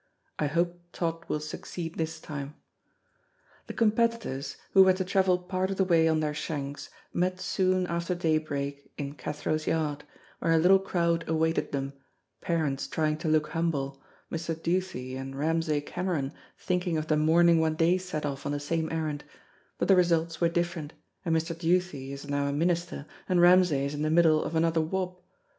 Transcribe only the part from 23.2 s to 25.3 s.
and Ramsay is in the middle of another wob.